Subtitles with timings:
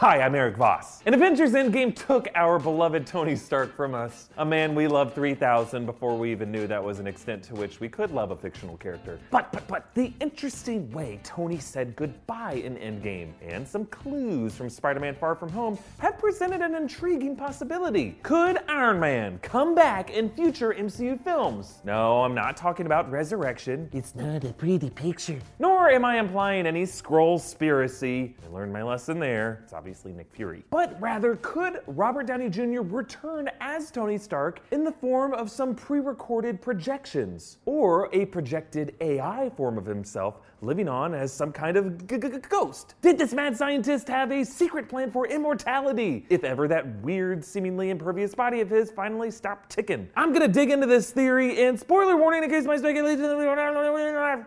[0.00, 1.02] Hi, I'm Erik Voss.
[1.04, 5.84] And Avengers Endgame took our beloved Tony Stark from us, a man we loved 3000
[5.84, 8.78] before we even knew that was an extent to which we could love a fictional
[8.78, 9.18] character.
[9.30, 14.70] But, but, but, the interesting way Tony said goodbye in Endgame and some clues from
[14.70, 18.16] Spider Man Far From Home have presented an intriguing possibility.
[18.22, 21.80] Could Iron Man come back in future MCU films?
[21.84, 23.90] No, I'm not talking about resurrection.
[23.92, 25.40] It's not a pretty picture.
[25.58, 28.32] Nor am I implying any Skrullspiracy.
[28.42, 29.60] I learned my lesson there.
[29.64, 30.62] It's obviously Nick Fury.
[30.70, 32.82] But rather, could Robert Downey Jr.
[32.82, 38.94] return as Tony Stark in the form of some pre recorded projections or a projected
[39.00, 42.94] AI form of himself living on as some kind of g- g- ghost?
[43.02, 47.90] Did this mad scientist have a secret plan for immortality if ever that weird, seemingly
[47.90, 50.08] impervious body of his finally stopped ticking?
[50.16, 53.20] I'm gonna dig into this theory and spoiler warning in case my speculation.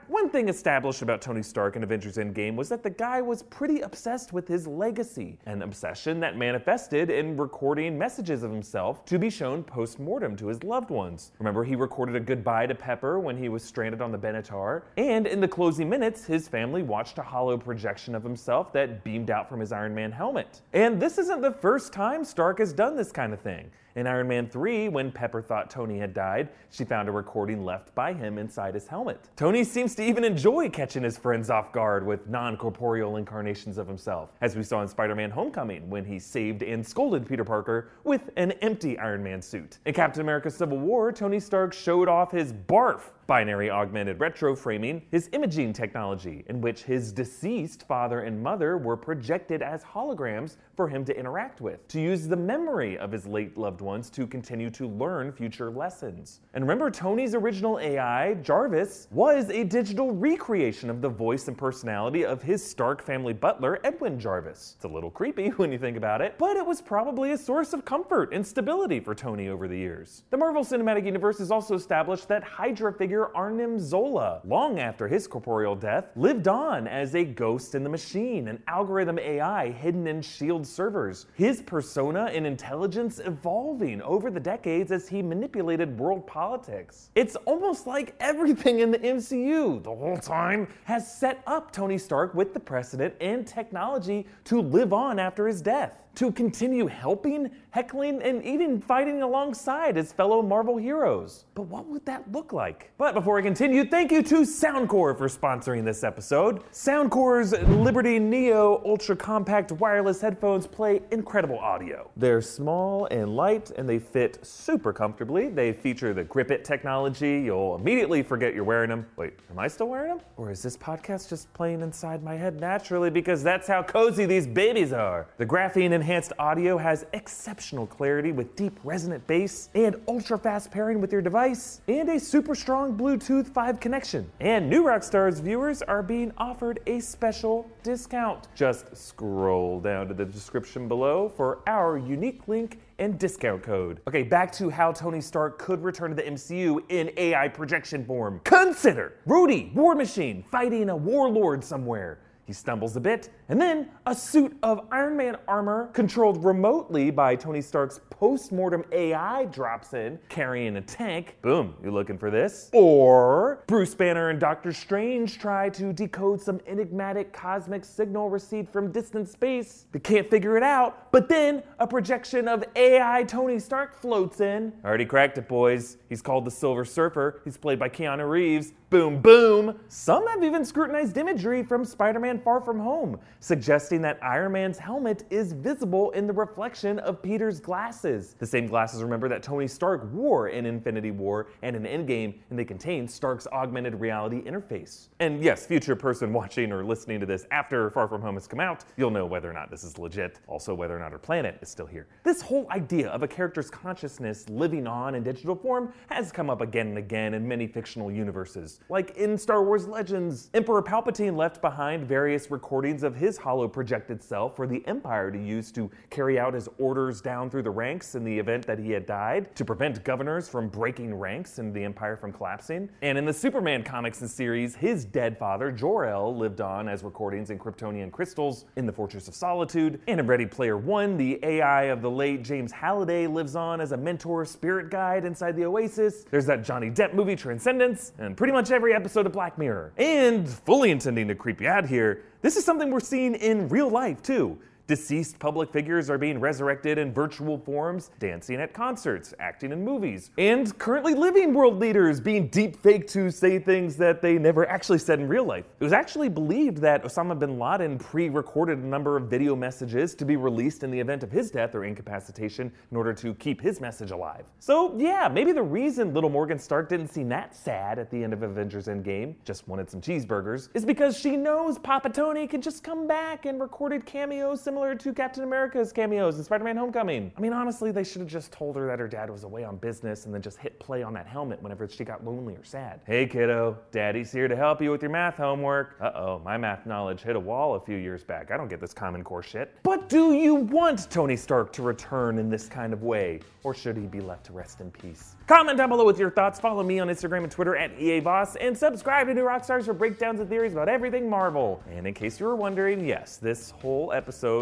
[0.08, 3.82] One thing established about Tony Stark in Avengers Endgame was that the guy was pretty
[3.82, 9.30] obsessed with his legacy, an obsession that manifested in recording messages of himself to be
[9.30, 11.32] shown post mortem to his loved ones.
[11.40, 15.28] Remember, he recorded a goodbye to Pepper when he was stranded on the Benatar, and
[15.28, 19.48] in the closing minutes, his family watched a holo projection of himself that beamed out
[19.48, 20.62] from his Iron Man helmet.
[20.74, 23.72] And this isn't the first time Stark has done this kind of thing.
[23.96, 27.94] In Iron Man 3, when Pepper thought Tony had died, she found a recording left
[27.94, 29.30] by him inside his helmet.
[29.36, 33.88] Tony seems to even enjoy catching his friends off guard with non corporeal incarnations of
[33.88, 37.92] himself, as we saw in Spider Man Homecoming when he saved and scolded Peter Parker
[38.04, 39.78] with an empty Iron Man suit.
[39.86, 45.02] In Captain America Civil War, Tony Stark showed off his barf binary augmented retro framing,
[45.12, 50.88] his imaging technology, in which his deceased father and mother were projected as holograms for
[50.88, 54.70] him to interact with, to use the memory of his late loved ones to continue
[54.70, 56.42] to learn future lessons.
[56.54, 62.26] And remember, Tony's original AI, Jarvis, was a digital recreation of the voice and personality
[62.26, 64.74] of his Stark family butler, Edwin Jarvis.
[64.76, 67.74] It's a little creepy when you think about it, but it was probably a source
[67.74, 70.24] of comfort and stability for Tony over the years.
[70.30, 75.28] The Marvel Cinematic Universe has also established that Hydra figure Arnim Zola, long after his
[75.28, 80.18] corporeal death, lived on as a ghost in the machine, an algorithm AI hidden in
[80.18, 80.66] S.H.I.E.L.D.
[80.66, 81.28] servers.
[81.36, 87.12] His persona and intelligence evolving over the decades as he manipulated world politics.
[87.14, 92.34] It's almost like everything in the MCU the whole time has set up Tony Stark
[92.34, 98.22] with the precedent and technology to live on after his death to continue helping, heckling,
[98.22, 101.46] and even fighting alongside his fellow Marvel heroes.
[101.56, 102.92] But what would that look like?
[102.98, 106.64] But before I continue, thank you to Soundcore for sponsoring this episode.
[106.72, 112.12] Soundcore's Liberty Neo ultra compact wireless headphones play incredible audio.
[112.16, 115.50] They're small and light and they fit super comfortably.
[115.50, 117.42] They feature the GripFit technology.
[117.42, 119.06] You'll immediately forget you're wearing them.
[119.16, 120.26] Wait, am I still wearing them?
[120.38, 124.46] Or is this podcast just playing inside my head naturally because that's how cozy these
[124.46, 125.28] babies are?
[125.38, 131.00] The graphene enhanced audio has exceptional clarity with deep resonant bass and ultra fast pairing
[131.00, 134.30] with your device and a super strong Bluetooth 5 connection.
[134.42, 138.50] And new Rockstars viewers are being offered a special discount.
[138.54, 144.02] Just scroll down to the description below for our unique link and discount code.
[144.06, 148.42] Okay, back to how Tony Stark could return to the MCU in AI projection form.
[148.44, 152.20] Consider Rhodey, War Machine, fighting a warlord somewhere.
[152.46, 157.36] He stumbles a bit, and then a suit of Iron Man armor controlled remotely by
[157.36, 161.38] Tony Stark's post mortem AI drops in, carrying a tank.
[161.42, 162.70] Boom, you looking for this?
[162.74, 168.92] Or Bruce Banner and Doctor Strange try to decode some enigmatic cosmic signal received from
[168.92, 169.86] distant space.
[169.94, 174.74] They can't figure it out, but then a projection of AI Tony Stark floats in.
[174.84, 175.98] Already cracked it, boys.
[176.10, 177.42] He's called the Silver Surfer.
[177.46, 178.74] He's played by Keanu Reeves.
[178.94, 179.80] Boom, boom.
[179.88, 184.78] Some have even scrutinized imagery from Spider Man Far From Home, suggesting that Iron Man's
[184.78, 188.36] helmet is visible in the reflection of Peter's glasses.
[188.38, 192.60] The same glasses, remember, that Tony Stark wore in Infinity War and in Endgame, and
[192.60, 195.08] they contain Stark's augmented reality interface.
[195.20, 198.60] And yes, future person watching or listening to this after Far From Home has come
[198.60, 201.58] out, you'll know whether or not this is legit, also whether or not our planet
[201.64, 202.06] is still here.
[202.24, 206.62] This whole idea of a character's consciousness living on in digital form has come up
[206.62, 208.82] again and again in many fictional universes.
[208.90, 214.22] Like in Star Wars Legends, Emperor Palpatine left behind various recordings of his holo projected
[214.22, 218.16] self for the Empire to use to carry out his orders down through the ranks
[218.16, 221.84] in the event that he had died, to prevent governors from breaking ranks and the
[221.84, 222.90] Empire from collapsing.
[223.02, 227.50] And in the Superman comics and series, his dead father, Jor-El, lived on as recordings
[227.50, 230.02] in Kryptonian crystals in the Fortress of Solitude.
[230.08, 233.94] And in Ready Player One, the AI of the late James Halliday lives on as
[233.94, 236.26] a mentor spirit guide inside the Oasis.
[236.30, 239.94] There's that Johnny Depp movie, Transcendence, and pretty much every episode of Black Mirror.
[239.98, 243.90] And fully intending to creep you out here, this is something we're seeing in real
[243.90, 244.58] life too.
[244.86, 250.32] Deceased public figures are being resurrected in virtual forms, dancing at concerts, acting in movies,
[250.38, 255.22] and currently living world leaders being deepfaked to say things that they never actually said
[255.22, 255.64] in real life.
[255.80, 260.16] It was actually believed that Osama bin Laden pre recorded a number of video messages
[260.16, 263.62] to be released in the event of his death or incapacitation in order to keep
[263.62, 264.52] his message alive.
[264.60, 268.34] So, yeah, maybe the reason little Morgan Stark didn't seem that sad at the end
[268.34, 272.84] of Avengers Endgame, just wanted some cheeseburgers, is because she knows Papa Tony can just
[272.84, 277.32] come back and recorded cameos similar to Captain America's cameos in Spider Man Homecoming.
[277.38, 279.78] I mean, honestly, they should have just told her that her dad was away on
[279.78, 283.00] business and then just hit play on that helmet whenever she got lonely or sad.
[283.06, 285.96] Hey, kiddo, daddy's here to help you with your math homework.
[286.02, 288.50] Uh oh, my math knowledge hit a wall a few years back.
[288.50, 289.76] I don't get this Common Core shit.
[289.84, 293.42] But do you want Tony Stark to return in this kind of way?
[293.64, 295.36] Or should he be left to rest in peace?
[295.46, 296.60] Comment down below with your thoughts.
[296.60, 300.40] Follow me on Instagram and Twitter at EAVoss and subscribe to New Rockstars for breakdowns
[300.40, 301.82] and theories about everything Marvel.
[301.90, 304.12] And in case you were wondering, yes, this whole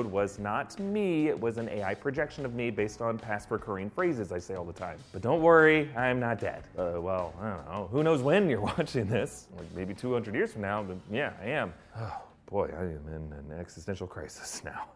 [0.06, 1.28] was not me.
[1.28, 4.66] It was an AI projection of me based on past recurring phrases I say all
[4.66, 4.98] the time.
[5.12, 6.64] But don't worry, I'm not dead.
[6.78, 7.90] Uh, well, I don't know.
[7.92, 9.48] Who knows when you're watching this?
[9.58, 11.74] Like maybe 200 years from now, but yeah, I am.
[11.98, 14.92] Oh boy, I am in an existential crisis now.